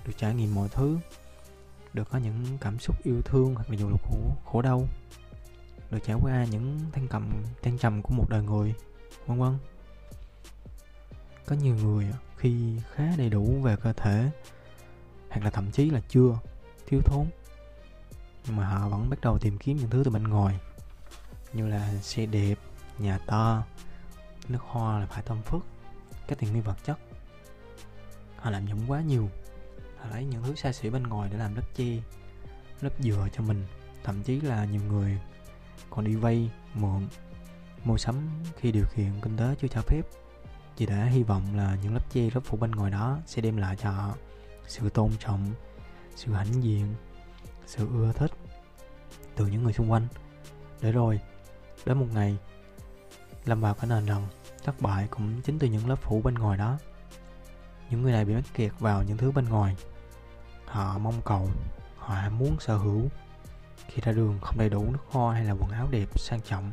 được 0.07 0.13
trải 0.17 0.35
nghiệm 0.35 0.55
mọi 0.55 0.69
thứ 0.69 0.99
được 1.93 2.11
có 2.11 2.19
những 2.19 2.45
cảm 2.61 2.79
xúc 2.79 2.97
yêu 3.03 3.23
thương 3.25 3.55
hoặc 3.55 3.71
là 3.71 3.77
dù 3.77 3.89
là 3.91 3.97
khổ, 4.03 4.19
khổ 4.45 4.63
đau 4.63 4.89
được 5.91 5.99
trải 6.05 6.17
qua 6.23 6.45
những 6.51 6.79
thăng 6.93 7.09
cầm 7.09 7.43
thăng 7.63 7.79
trầm 7.79 8.03
của 8.03 8.15
một 8.15 8.27
đời 8.29 8.43
người 8.43 8.75
vân 9.27 9.39
vân. 9.39 9.59
Có 11.47 11.57
nhiều 11.57 11.75
người 11.75 12.07
khi 12.37 12.79
khá 12.93 13.05
đầy 13.19 13.31
đủ 13.31 13.61
về 13.63 13.77
cơ 13.77 13.93
thể 13.93 14.31
hoặc 15.31 15.45
là 15.45 15.51
thậm 15.51 15.71
chí 15.71 15.91
là 15.91 16.01
chưa 16.09 16.39
thiếu 16.87 17.01
thốn 17.05 17.27
nhưng 18.51 18.57
mà 18.57 18.67
họ 18.67 18.89
vẫn 18.89 19.11
bắt 19.11 19.21
đầu 19.21 19.39
tìm 19.39 19.59
kiếm 19.59 19.77
những 19.77 19.91
thứ 19.91 20.03
từ 20.05 20.11
bên 20.11 20.23
ngoài. 20.23 20.59
Như 21.53 21.69
là 21.69 21.95
xe 22.03 22.27
đẹp, 22.27 22.59
nhà 22.99 23.19
to, 23.27 23.63
nước 24.49 24.59
hoa 24.63 24.99
là 24.99 25.07
phải 25.07 25.23
tâm 25.23 25.43
phước 25.43 25.63
các 26.29 26.39
tiện 26.39 26.55
nghi 26.55 26.61
vật 26.61 26.77
chất. 26.85 26.99
Họ 28.37 28.51
làm 28.51 28.67
dụng 28.67 28.81
quá 28.89 29.01
nhiều. 29.01 29.29
Họ 29.99 30.11
lấy 30.11 30.25
những 30.25 30.43
thứ 30.43 30.55
xa 30.55 30.73
xỉ 30.73 30.91
bên 30.91 31.03
ngoài 31.03 31.29
để 31.33 31.39
làm 31.39 31.55
lớp 31.55 31.63
che, 31.75 31.99
lớp 32.81 32.91
dừa 32.99 33.29
cho 33.33 33.43
mình. 33.43 33.67
Thậm 34.05 34.23
chí 34.23 34.41
là 34.41 34.65
nhiều 34.65 34.83
người 34.89 35.19
còn 35.91 36.05
đi 36.05 36.15
vay 36.15 36.51
mượn, 36.75 37.09
mua 37.85 37.99
sắm 37.99 38.29
khi 38.57 38.73
điều 38.73 38.87
kiện 38.97 39.21
kinh 39.23 39.37
tế 39.37 39.55
chưa 39.61 39.69
cho 39.69 39.83
phép. 39.83 40.03
Chỉ 40.77 40.87
đã 40.87 41.05
hy 41.05 41.23
vọng 41.23 41.57
là 41.57 41.77
những 41.83 41.95
lớp 41.95 42.11
che, 42.13 42.29
lớp 42.35 42.41
phủ 42.45 42.57
bên 42.57 42.71
ngoài 42.71 42.91
đó 42.91 43.19
sẽ 43.27 43.43
đem 43.43 43.57
lại 43.57 43.77
cho 43.77 43.91
họ 43.91 44.15
sự 44.67 44.89
tôn 44.89 45.11
trọng, 45.19 45.47
sự 46.17 46.33
hãnh 46.33 46.63
diện, 46.63 46.95
sự 47.67 47.89
ưa 47.89 48.13
thích 48.13 48.31
từ 49.41 49.47
những 49.47 49.63
người 49.65 49.73
xung 49.73 49.91
quanh. 49.91 50.07
Để 50.81 50.93
rồi, 50.93 51.21
đến 51.87 51.99
một 51.99 52.07
ngày, 52.13 52.37
lâm 53.45 53.61
vào 53.61 53.75
cái 53.75 53.91
nền 53.91 54.07
rằng 54.07 54.27
thất 54.65 54.81
bại 54.81 55.09
cũng 55.11 55.43
chính 55.43 55.59
từ 55.59 55.67
những 55.67 55.89
lớp 55.89 55.97
phủ 56.03 56.21
bên 56.25 56.35
ngoài 56.35 56.59
đó. 56.59 56.79
Những 57.91 58.03
người 58.03 58.13
này 58.13 58.25
bị 58.25 58.35
mắc 58.35 58.45
kẹt 58.55 58.73
vào 58.79 59.03
những 59.03 59.17
thứ 59.17 59.31
bên 59.31 59.49
ngoài. 59.49 59.77
Họ 60.67 60.99
mong 60.99 61.23
cầu, 61.25 61.51
họ 61.97 62.29
muốn 62.31 62.61
sở 62.61 62.77
hữu. 62.77 63.03
Khi 63.87 64.03
ra 64.03 64.13
đường 64.13 64.39
không 64.43 64.59
đầy 64.59 64.69
đủ 64.69 64.91
nước 64.93 65.05
hoa 65.11 65.35
hay 65.35 65.45
là 65.45 65.53
quần 65.53 65.71
áo 65.71 65.89
đẹp 65.91 66.19
sang 66.19 66.41
trọng, 66.41 66.73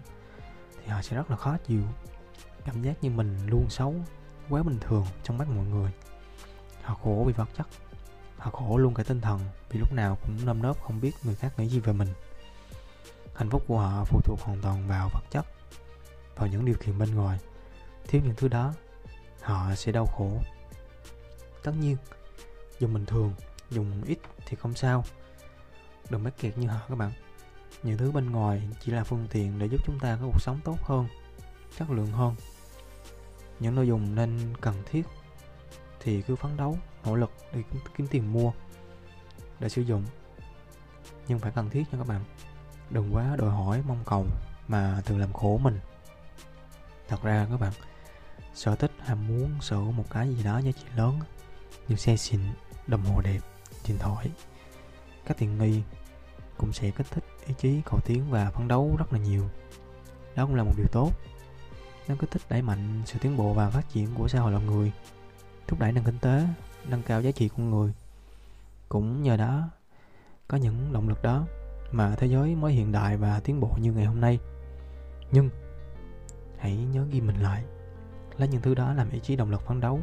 thì 0.83 0.87
họ 0.87 1.01
sẽ 1.01 1.15
rất 1.15 1.31
là 1.31 1.37
khó 1.37 1.57
chịu. 1.67 1.83
Cảm 2.65 2.81
giác 2.81 3.03
như 3.03 3.09
mình 3.09 3.47
luôn 3.47 3.69
xấu, 3.69 3.95
quá 4.49 4.63
bình 4.63 4.77
thường 4.81 5.05
trong 5.23 5.37
mắt 5.37 5.47
mọi 5.49 5.65
người. 5.65 5.91
Họ 6.83 6.95
khổ 7.03 7.23
vì 7.27 7.33
vật 7.33 7.49
chất, 7.57 7.67
họ 8.37 8.51
khổ 8.51 8.77
luôn 8.77 8.93
cả 8.93 9.03
tinh 9.03 9.21
thần, 9.21 9.39
vì 9.69 9.79
lúc 9.79 9.93
nào 9.93 10.17
cũng 10.21 10.45
nâm 10.45 10.61
nớp 10.61 10.81
không 10.81 11.01
biết 11.01 11.11
người 11.23 11.35
khác 11.35 11.59
nghĩ 11.59 11.67
gì 11.67 11.79
về 11.79 11.93
mình 11.93 12.07
hạnh 13.37 13.49
phúc 13.49 13.63
của 13.67 13.79
họ 13.79 14.03
phụ 14.05 14.21
thuộc 14.23 14.39
hoàn 14.41 14.61
toàn 14.61 14.87
vào 14.87 15.09
vật 15.13 15.23
chất, 15.31 15.45
vào 16.35 16.47
những 16.47 16.65
điều 16.65 16.75
kiện 16.75 16.97
bên 16.97 17.15
ngoài. 17.15 17.39
Thiếu 18.07 18.21
những 18.25 18.35
thứ 18.37 18.47
đó, 18.47 18.73
họ 19.41 19.75
sẽ 19.75 19.91
đau 19.91 20.05
khổ. 20.05 20.31
Tất 21.63 21.71
nhiên, 21.79 21.97
dùng 22.79 22.93
bình 22.93 23.05
thường, 23.05 23.33
dùng 23.69 24.03
ít 24.03 24.19
thì 24.45 24.55
không 24.55 24.73
sao. 24.73 25.03
Đừng 26.09 26.23
mắc 26.23 26.33
kẹt 26.39 26.57
như 26.57 26.67
họ 26.67 26.79
các 26.89 26.97
bạn. 26.97 27.11
Những 27.83 27.97
thứ 27.97 28.11
bên 28.11 28.31
ngoài 28.31 28.69
chỉ 28.79 28.91
là 28.91 29.03
phương 29.03 29.27
tiện 29.31 29.59
để 29.59 29.65
giúp 29.65 29.81
chúng 29.85 29.99
ta 29.99 30.17
có 30.21 30.25
cuộc 30.25 30.41
sống 30.41 30.59
tốt 30.63 30.77
hơn, 30.81 31.07
chất 31.77 31.89
lượng 31.89 32.11
hơn. 32.11 32.35
Những 33.59 33.75
nội 33.75 33.87
dung 33.87 34.15
nên 34.15 34.53
cần 34.61 34.75
thiết 34.85 35.03
thì 35.99 36.21
cứ 36.21 36.35
phấn 36.35 36.57
đấu, 36.57 36.77
nỗ 37.05 37.15
lực 37.15 37.31
để 37.53 37.63
kiếm 37.97 38.07
tiền 38.07 38.33
mua, 38.33 38.51
để 39.59 39.69
sử 39.69 39.81
dụng. 39.81 40.05
Nhưng 41.27 41.39
phải 41.39 41.51
cần 41.55 41.69
thiết 41.69 41.83
nha 41.91 41.97
các 41.97 42.07
bạn 42.07 42.23
đừng 42.89 43.15
quá 43.15 43.35
đòi 43.35 43.49
hỏi 43.49 43.83
mong 43.87 44.03
cầu 44.05 44.25
mà 44.67 45.01
tự 45.05 45.17
làm 45.17 45.33
khổ 45.33 45.57
mình. 45.57 45.79
Thật 47.07 47.23
ra 47.23 47.47
các 47.51 47.59
bạn, 47.59 47.73
sở 48.53 48.75
thích 48.75 48.91
ham 48.99 49.27
muốn 49.27 49.51
sở 49.61 49.75
hữu 49.75 49.91
một 49.91 50.05
cái 50.09 50.35
gì 50.35 50.43
đó 50.43 50.59
giá 50.59 50.71
trị 50.71 50.85
lớn 50.95 51.19
như 51.87 51.95
xe 51.95 52.17
xịn, 52.17 52.39
đồng 52.87 53.01
hồ 53.01 53.21
đẹp, 53.21 53.39
điện 53.87 53.97
thoại, 53.99 54.29
các 55.25 55.37
tiện 55.37 55.57
nghi 55.57 55.83
cũng 56.57 56.73
sẽ 56.73 56.91
kích 56.91 57.07
thích 57.11 57.23
ý 57.47 57.53
chí, 57.57 57.81
cầu 57.85 57.99
tiến 58.05 58.23
và 58.29 58.49
phấn 58.49 58.67
đấu 58.67 58.95
rất 58.99 59.13
là 59.13 59.19
nhiều. 59.19 59.49
Đó 60.35 60.45
cũng 60.45 60.55
là 60.55 60.63
một 60.63 60.73
điều 60.77 60.87
tốt. 60.91 61.11
Nó 62.07 62.15
kích 62.19 62.31
thích 62.31 62.41
đẩy 62.49 62.61
mạnh 62.61 63.01
sự 63.05 63.19
tiến 63.21 63.37
bộ 63.37 63.53
và 63.53 63.69
phát 63.69 63.89
triển 63.89 64.15
của 64.15 64.27
xã 64.27 64.39
hội 64.39 64.51
loài 64.51 64.63
người, 64.65 64.91
thúc 65.67 65.79
đẩy 65.79 65.91
nền 65.91 66.03
kinh 66.03 66.19
tế, 66.19 66.47
nâng 66.83 67.03
cao 67.03 67.21
giá 67.21 67.31
trị 67.31 67.49
con 67.49 67.69
người. 67.71 67.93
Cũng 68.89 69.23
nhờ 69.23 69.37
đó, 69.37 69.69
có 70.47 70.57
những 70.57 70.93
động 70.93 71.09
lực 71.09 71.23
đó 71.23 71.45
mà 71.91 72.15
thế 72.15 72.27
giới 72.27 72.55
mới 72.55 72.73
hiện 72.73 72.91
đại 72.91 73.17
và 73.17 73.39
tiến 73.39 73.59
bộ 73.59 73.69
như 73.81 73.91
ngày 73.91 74.05
hôm 74.05 74.21
nay. 74.21 74.39
Nhưng, 75.31 75.49
hãy 76.57 76.77
nhớ 76.77 77.05
ghi 77.11 77.21
mình 77.21 77.41
lại. 77.41 77.63
Lấy 78.37 78.47
những 78.47 78.61
thứ 78.61 78.75
đó 78.75 78.93
làm 78.93 79.09
ý 79.09 79.19
chí 79.19 79.35
động 79.35 79.51
lực 79.51 79.61
phấn 79.61 79.79
đấu, 79.79 79.99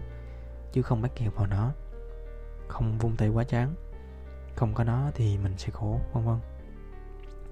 chứ 0.73 0.83
không 0.83 1.03
bắt 1.03 1.11
kẹt 1.17 1.35
vào 1.35 1.47
nó. 1.47 1.73
Không 2.69 2.99
vung 2.99 3.17
tay 3.17 3.29
quá 3.29 3.45
chán 3.45 3.75
không 4.57 4.75
có 4.75 4.85
nó 4.85 5.11
thì 5.15 5.39
mình 5.39 5.55
sẽ 5.59 5.71
khổ, 5.71 6.01
vân 6.13 6.25
vân. 6.25 6.39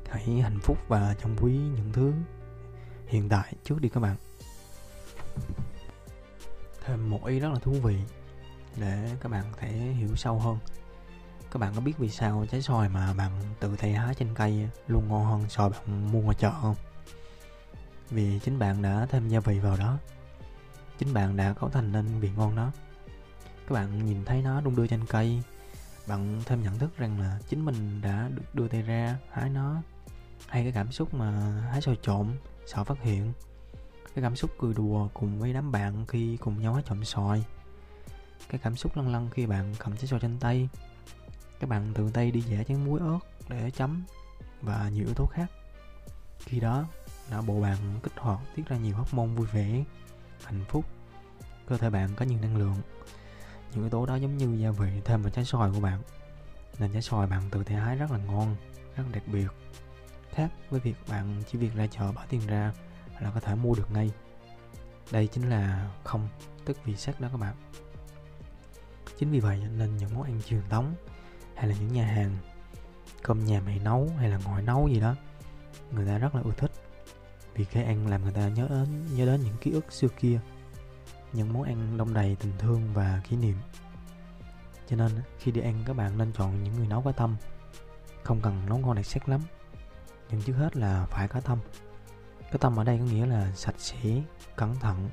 Hãy 0.09 0.41
hạnh 0.41 0.59
phúc 0.63 0.79
và 0.89 1.15
trân 1.23 1.37
quý 1.37 1.53
những 1.53 1.93
thứ 1.93 2.13
hiện 3.07 3.29
tại 3.29 3.55
trước 3.65 3.81
đi 3.81 3.89
các 3.89 4.01
bạn. 4.01 4.17
Thêm 6.85 7.11
một 7.11 7.27
ý 7.27 7.41
rất 7.41 7.49
là 7.49 7.59
thú 7.59 7.73
vị 7.73 7.97
để 8.81 9.17
các 9.21 9.29
bạn 9.29 9.45
có 9.53 9.59
thể 9.61 9.69
hiểu 9.71 10.17
sâu 10.17 10.39
hơn 10.39 10.59
các 11.53 11.59
bạn 11.59 11.73
có 11.75 11.81
biết 11.81 11.99
vì 11.99 12.09
sao 12.09 12.47
trái 12.51 12.63
xoài 12.63 12.89
mà 12.89 13.15
bạn 13.15 13.31
tự 13.61 13.77
tay 13.77 13.93
hái 13.93 14.15
trên 14.15 14.35
cây 14.35 14.69
luôn 14.87 15.09
ngon 15.09 15.27
hơn 15.27 15.49
xoài 15.49 15.71
bạn 15.71 16.13
mua 16.13 16.21
ngoài 16.21 16.37
chợ 16.41 16.53
không? 16.61 16.77
Vì 18.11 18.39
chính 18.45 18.59
bạn 18.59 18.83
đã 18.83 19.07
thêm 19.11 19.29
gia 19.29 19.41
vị 19.41 19.59
vào 19.59 19.77
đó. 19.77 19.99
Chính 20.99 21.15
bạn 21.15 21.37
đã 21.37 21.53
cấu 21.53 21.71
thành 21.71 21.93
nên 21.93 22.21
vị 22.21 22.31
ngon 22.37 22.57
đó. 22.57 22.73
Các 23.69 23.75
bạn 23.75 24.07
nhìn 24.07 24.25
thấy 24.25 24.43
nó 24.43 24.61
đung 24.61 24.77
đưa 24.77 24.87
trên 24.87 25.07
cây 25.07 25.43
bạn 26.07 26.41
thêm 26.47 26.63
nhận 26.63 26.79
thức 26.79 26.97
rằng 26.97 27.21
là 27.21 27.39
chính 27.49 27.65
mình 27.65 28.01
đã 28.03 28.29
được 28.35 28.55
đưa 28.55 28.69
tay 28.69 28.83
ra 28.83 29.19
hái 29.33 29.51
nó. 29.51 29.83
Hay 30.49 30.63
cái 30.63 30.73
cảm 30.73 30.93
xúc 30.93 31.15
mà 31.15 31.31
hái 31.71 31.81
xoài 31.81 31.97
trộm, 32.03 32.33
sợ 32.67 32.85
phát 32.85 33.03
hiện. 33.03 33.33
Cái 34.15 34.23
cảm 34.23 34.37
xúc 34.37 34.51
cười 34.59 34.75
đùa 34.75 35.09
cùng 35.15 35.39
với 35.39 35.53
đám 35.53 35.73
bạn 35.73 36.07
khi 36.07 36.37
cùng 36.37 36.63
nhau 36.63 36.75
hái 36.75 36.83
trộm 36.87 37.05
xoài. 37.05 37.45
Cái 38.49 38.61
cảm 38.65 38.77
xúc 38.77 38.97
lăn 38.97 39.13
lăn 39.13 39.31
khi 39.31 39.47
bạn 39.47 39.75
cầm 39.79 39.97
trái 39.97 40.07
xoài 40.07 40.21
trên 40.21 40.39
tay 40.39 40.69
các 41.63 41.69
bạn 41.69 41.93
tự 41.95 42.11
tay 42.11 42.31
đi 42.31 42.41
giả 42.41 42.63
chén 42.63 42.85
muối 42.85 43.01
ớt 43.01 43.19
để 43.49 43.71
chấm 43.71 44.05
và 44.63 44.89
nhiều 44.89 45.05
yếu 45.05 45.15
tố 45.15 45.27
khác. 45.27 45.51
Khi 46.39 46.61
đó, 46.61 46.85
não 47.31 47.43
bộ 47.43 47.61
bạn 47.61 47.77
kích 48.03 48.13
hoạt 48.17 48.41
tiết 48.55 48.63
ra 48.69 48.77
nhiều 48.77 48.97
hormone 48.97 49.27
vui 49.27 49.47
vẻ, 49.47 49.85
hạnh 50.45 50.65
phúc. 50.69 50.85
Cơ 51.67 51.77
thể 51.77 51.91
bạn 51.91 52.11
có 52.17 52.25
nhiều 52.25 52.39
năng 52.43 52.57
lượng. 52.57 52.77
Những 53.71 53.81
yếu 53.83 53.91
tố 53.91 54.07
đó 54.07 54.17
giống 54.17 54.37
như 54.37 54.59
gia 54.59 54.71
vị 54.71 55.01
thêm 55.05 55.23
vào 55.23 55.31
trái 55.31 55.45
xoài 55.45 55.71
của 55.75 55.81
bạn, 55.81 56.03
nên 56.79 56.93
trái 56.93 57.03
xoài 57.03 57.27
bạn 57.27 57.51
tự 57.51 57.65
thể 57.65 57.75
hái 57.75 57.97
rất 57.97 58.11
là 58.11 58.19
ngon, 58.19 58.57
rất 58.97 59.05
đặc 59.13 59.23
biệt. 59.27 59.49
Khác 60.31 60.53
với 60.71 60.81
việc 60.81 60.97
bạn 61.09 61.43
chỉ 61.51 61.59
việc 61.59 61.75
ra 61.75 61.87
chợ 61.87 62.13
bỏ 62.13 62.25
tiền 62.29 62.47
ra 62.47 62.73
là 63.21 63.31
có 63.31 63.41
thể 63.41 63.55
mua 63.55 63.75
được 63.75 63.91
ngay. 63.93 64.11
Đây 65.11 65.27
chính 65.27 65.51
là 65.51 65.91
không, 66.05 66.29
tức 66.65 66.85
vị 66.85 66.97
sắc 66.97 67.21
đó 67.21 67.29
các 67.33 67.39
bạn. 67.39 67.55
Chính 69.19 69.31
vì 69.31 69.41
vậy 69.41 69.63
nên 69.77 69.97
những 69.97 70.15
món 70.15 70.23
ăn 70.23 70.41
truyền 70.47 70.63
thống 70.69 70.95
hay 71.63 71.69
là 71.69 71.77
những 71.81 71.93
nhà 71.93 72.07
hàng, 72.07 72.37
cơm 73.23 73.45
nhà 73.45 73.61
mày 73.61 73.79
nấu 73.79 74.11
hay 74.19 74.29
là 74.29 74.39
ngồi 74.45 74.63
nấu 74.63 74.89
gì 74.89 75.01
đó, 75.01 75.15
người 75.91 76.07
ta 76.07 76.19
rất 76.19 76.35
là 76.35 76.43
ưa 76.45 76.53
thích. 76.57 76.71
Vì 77.55 77.65
cái 77.65 77.85
ăn 77.85 78.07
làm 78.07 78.23
người 78.23 78.33
ta 78.33 78.49
nhớ 78.49 78.69
đến 78.69 79.07
nhớ 79.17 79.27
đến 79.27 79.41
những 79.41 79.57
ký 79.61 79.71
ức 79.71 79.93
xưa 79.93 80.09
kia, 80.09 80.41
những 81.33 81.53
món 81.53 81.63
ăn 81.63 81.97
đông 81.97 82.15
đầy 82.15 82.37
tình 82.41 82.53
thương 82.59 82.95
và 82.95 83.21
kỷ 83.29 83.37
niệm. 83.37 83.57
Cho 84.89 84.97
nên 84.97 85.11
khi 85.39 85.53
đi 85.53 85.61
ăn, 85.61 85.83
các 85.87 85.93
bạn 85.93 86.19
nên 86.19 86.33
chọn 86.33 86.65
những 86.65 86.75
người 86.75 86.87
nấu 86.87 87.03
có 87.03 87.13
tâm, 87.13 87.37
không 88.23 88.41
cần 88.41 88.67
nấu 88.67 88.79
ngon 88.79 88.97
đặc 88.97 89.07
sắc 89.07 89.29
lắm. 89.29 89.41
Nhưng 90.31 90.43
trước 90.43 90.55
hết 90.55 90.77
là 90.77 91.07
phải 91.11 91.29
có 91.29 91.41
tâm. 91.41 91.59
Cái 92.41 92.59
tâm 92.61 92.77
ở 92.77 92.85
đây 92.85 92.99
có 92.99 93.05
nghĩa 93.05 93.27
là 93.27 93.53
sạch 93.55 93.77
sẽ, 93.79 94.23
cẩn 94.57 94.75
thận, 94.75 95.11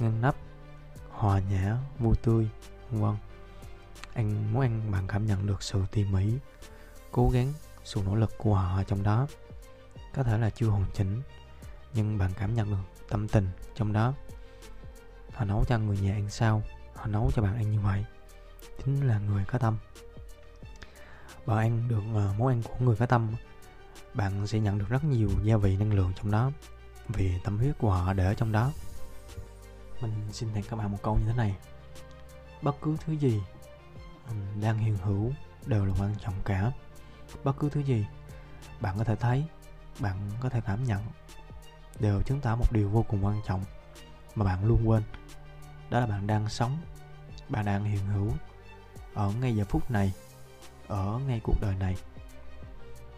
ngăn 0.00 0.20
nắp, 0.20 0.34
hòa 1.10 1.40
nhã, 1.40 1.76
vui 1.98 2.14
tươi, 2.22 2.48
vân 2.90 3.00
vân 3.00 3.14
ăn 4.14 4.52
món 4.52 4.62
ăn 4.62 4.90
bạn 4.90 5.06
cảm 5.06 5.26
nhận 5.26 5.46
được 5.46 5.62
sự 5.62 5.82
tỉ 5.90 6.04
mỉ, 6.04 6.34
cố 7.12 7.30
gắng, 7.30 7.52
sự 7.84 8.02
nỗ 8.06 8.14
lực 8.14 8.30
của 8.38 8.54
họ 8.54 8.82
trong 8.82 9.02
đó. 9.02 9.26
Có 10.14 10.22
thể 10.22 10.38
là 10.38 10.50
chưa 10.50 10.66
hoàn 10.66 10.86
chỉnh, 10.94 11.22
nhưng 11.94 12.18
bạn 12.18 12.30
cảm 12.38 12.54
nhận 12.54 12.70
được 12.70 13.06
tâm 13.08 13.28
tình 13.28 13.48
trong 13.74 13.92
đó. 13.92 14.14
Họ 15.32 15.44
nấu 15.44 15.64
cho 15.64 15.78
người 15.78 15.98
nhà 15.98 16.12
ăn 16.12 16.30
sao? 16.30 16.62
Họ 16.94 17.06
nấu 17.06 17.30
cho 17.34 17.42
bạn 17.42 17.56
ăn 17.56 17.70
như 17.70 17.80
vậy, 17.80 18.04
chính 18.84 19.06
là 19.06 19.18
người 19.18 19.44
có 19.44 19.58
tâm. 19.58 19.78
Bạn 21.46 21.58
ăn 21.58 21.88
được 21.88 22.02
ờ, 22.14 22.34
món 22.38 22.48
ăn 22.48 22.62
của 22.62 22.84
người 22.84 22.96
có 22.96 23.06
tâm, 23.06 23.34
bạn 24.14 24.46
sẽ 24.46 24.58
nhận 24.58 24.78
được 24.78 24.88
rất 24.88 25.04
nhiều 25.04 25.30
gia 25.44 25.56
vị 25.56 25.76
năng 25.76 25.92
lượng 25.92 26.12
trong 26.16 26.30
đó, 26.30 26.50
vì 27.08 27.32
tâm 27.44 27.58
huyết 27.58 27.78
của 27.78 27.90
họ 27.90 28.12
để 28.12 28.24
ở 28.24 28.34
trong 28.34 28.52
đó. 28.52 28.72
Mình 30.00 30.12
xin 30.32 30.48
tặng 30.54 30.62
các 30.70 30.76
bạn 30.76 30.92
một 30.92 30.98
câu 31.02 31.18
như 31.18 31.26
thế 31.26 31.36
này. 31.36 31.56
Bất 32.62 32.76
cứ 32.82 32.96
thứ 33.04 33.12
gì 33.12 33.40
đang 34.60 34.78
hiện 34.78 34.96
hữu 34.96 35.32
đều 35.66 35.84
là 35.84 35.94
quan 36.00 36.14
trọng 36.20 36.34
cả. 36.44 36.72
Bất 37.44 37.56
cứ 37.58 37.70
thứ 37.70 37.80
gì 37.80 38.06
bạn 38.80 38.98
có 38.98 39.04
thể 39.04 39.16
thấy, 39.16 39.44
bạn 40.00 40.30
có 40.40 40.48
thể 40.48 40.60
cảm 40.66 40.84
nhận, 40.84 41.02
đều 42.00 42.22
chứng 42.22 42.40
tỏ 42.40 42.56
một 42.56 42.72
điều 42.72 42.88
vô 42.88 43.04
cùng 43.08 43.24
quan 43.24 43.40
trọng 43.46 43.64
mà 44.34 44.44
bạn 44.44 44.64
luôn 44.64 44.88
quên, 44.88 45.02
đó 45.90 46.00
là 46.00 46.06
bạn 46.06 46.26
đang 46.26 46.48
sống. 46.48 46.78
Bạn 47.48 47.64
đang 47.64 47.84
hiện 47.84 48.06
hữu 48.06 48.30
ở 49.14 49.32
ngay 49.40 49.56
giờ 49.56 49.64
phút 49.64 49.90
này, 49.90 50.12
ở 50.86 51.20
ngay 51.26 51.40
cuộc 51.44 51.56
đời 51.60 51.74
này. 51.74 51.96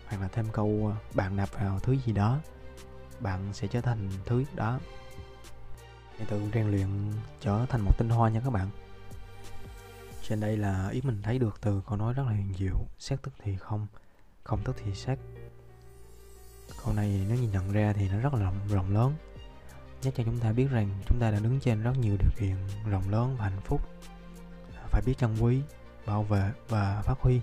Hoặc 0.07 0.21
là 0.21 0.29
thêm 0.29 0.47
câu 0.53 0.93
ờ, 0.95 1.11
bạn 1.15 1.37
nạp 1.37 1.53
vào 1.53 1.81
thứ 1.81 1.97
gì 2.07 2.13
đó, 2.13 2.41
bạn 3.21 3.53
sẽ 3.53 3.67
trở 3.67 3.81
thành 3.81 4.11
thứ 4.27 4.45
đó. 4.55 4.79
Hãy 6.19 6.27
tự 6.27 6.43
rèn 6.55 6.71
luyện 6.71 7.13
trở 7.41 7.67
thành 7.69 7.81
một 7.81 7.99
tinh 7.99 8.09
hoa 8.09 8.31
nha 8.31 8.41
các 8.45 8.51
bạn 8.51 8.71
trên 10.29 10.41
đây 10.41 10.57
là 10.57 10.89
ý 10.89 11.01
mình 11.01 11.23
thấy 11.23 11.39
được 11.39 11.61
từ 11.61 11.83
câu 11.89 11.97
nói 11.97 12.13
rất 12.13 12.23
là 12.23 12.33
huyền 12.33 12.55
diệu 12.59 12.77
xét 12.99 13.23
tức 13.23 13.33
thì 13.43 13.57
không 13.57 13.87
không 14.45 14.63
tức 14.65 14.77
thì 14.85 14.95
xét. 14.95 15.19
Câu 16.85 16.95
này 16.95 17.27
nếu 17.29 17.39
nhìn 17.39 17.51
nhận 17.51 17.73
ra 17.73 17.93
thì 17.93 18.09
nó 18.09 18.19
rất 18.19 18.35
là 18.35 18.41
rộng, 18.41 18.59
rộng 18.69 18.95
lớn. 18.95 19.15
Nhắc 20.03 20.15
cho 20.17 20.25
chúng 20.25 20.39
ta 20.39 20.53
biết 20.53 20.67
rằng 20.71 20.89
chúng 21.07 21.19
ta 21.21 21.31
đã 21.31 21.39
đứng 21.39 21.61
trên 21.61 21.83
rất 21.83 21.93
nhiều 22.01 22.17
điều 22.21 22.31
kiện 22.39 22.57
rộng 22.91 23.11
lớn 23.11 23.37
và 23.39 23.45
hạnh 23.45 23.61
phúc. 23.65 23.81
Phải 24.91 25.03
biết 25.07 25.19
trân 25.19 25.37
quý 25.41 25.63
bảo 26.07 26.23
vệ 26.23 26.53
và 26.69 27.03
phát 27.05 27.19
huy. 27.21 27.41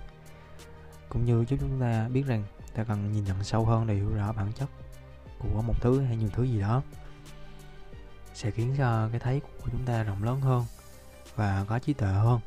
Cũng 1.10 1.26
như 1.26 1.46
giúp 1.48 1.58
chúng 1.60 1.82
ta 1.82 2.08
biết 2.08 2.24
rằng 2.28 2.44
ta 2.76 2.84
cần 2.84 3.12
nhìn 3.12 3.24
nhận 3.24 3.44
sâu 3.44 3.66
hơn 3.66 3.88
để 3.88 3.94
hiểu 3.96 4.16
rõ 4.16 4.34
bản 4.34 4.52
chất 4.54 4.70
của 5.40 5.62
một 5.62 5.82
thứ 5.82 6.02
hay 6.02 6.18
nhiều 6.18 6.30
thứ 6.34 6.44
gì 6.44 6.60
đó 6.60 6.82
sẽ 8.34 8.52
khiến 8.52 8.76
cho 8.78 9.10
cái 9.12 9.20
thấy 9.20 9.40
của 9.40 9.70
chúng 9.72 9.86
ta 9.86 10.04
rộng 10.04 10.24
lớn 10.24 10.42
hơn 10.42 10.66
và 11.36 11.66
có 11.70 11.80
trí 11.80 11.94
tuệ 11.94 12.10
hơn 12.10 12.40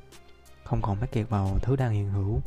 không 0.67 0.83
còn 0.83 1.01
mắc 1.01 1.13
kẹt 1.13 1.29
vào 1.29 1.59
thứ 1.63 1.77
đang 1.77 1.93
hiện 1.93 2.11
hữu. 2.11 2.41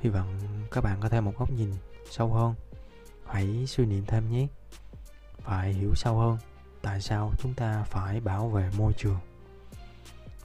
Hy 0.00 0.10
vọng 0.10 0.40
các 0.70 0.84
bạn 0.84 1.00
có 1.00 1.08
thêm 1.08 1.24
một 1.24 1.32
góc 1.38 1.50
nhìn 1.50 1.70
sâu 2.10 2.32
hơn. 2.32 2.54
Hãy 3.26 3.64
suy 3.66 3.86
niệm 3.86 4.04
thêm 4.06 4.30
nhé. 4.30 4.46
Phải 5.38 5.72
hiểu 5.72 5.94
sâu 5.94 6.18
hơn 6.18 6.38
tại 6.82 7.00
sao 7.00 7.32
chúng 7.38 7.54
ta 7.54 7.84
phải 7.84 8.20
bảo 8.20 8.48
vệ 8.48 8.70
môi 8.78 8.92
trường. 8.92 9.18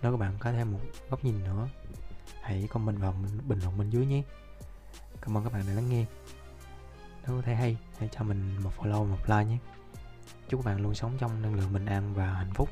Nếu 0.02 0.12
các 0.12 0.18
bạn 0.18 0.34
có 0.40 0.52
thêm 0.52 0.72
một 0.72 0.80
góc 1.10 1.26
nhìn 1.26 1.44
nữa, 1.44 1.68
hãy 2.42 2.68
comment 2.72 3.00
vào 3.00 3.16
bình 3.48 3.60
luận 3.60 3.78
bên 3.78 3.90
dưới 3.90 4.06
nhé. 4.06 4.24
Cảm 5.22 5.38
ơn 5.38 5.44
các 5.44 5.54
bạn 5.54 5.64
đã 5.68 5.74
lắng 5.74 5.90
nghe. 5.90 6.06
Nếu 7.28 7.42
thấy 7.42 7.56
hay, 7.56 7.78
hãy 7.98 8.10
cho 8.12 8.24
mình 8.24 8.58
một 8.64 8.72
follow, 8.78 9.06
một 9.06 9.20
like 9.26 9.46
nhé. 9.46 9.58
Chúc 10.50 10.64
các 10.64 10.66
bạn 10.66 10.82
luôn 10.82 10.94
sống 10.94 11.18
trong 11.20 11.42
năng 11.42 11.56
lượng 11.56 11.74
bình 11.74 11.86
an 11.86 12.14
và 12.14 12.34
hạnh 12.34 12.54
phúc. 12.54 12.70